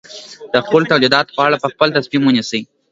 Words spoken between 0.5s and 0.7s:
د